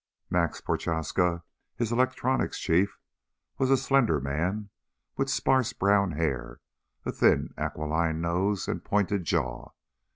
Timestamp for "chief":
2.59-2.97